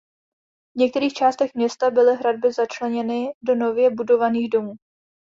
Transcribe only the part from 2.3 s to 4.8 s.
začleněny do nově budovaných domů.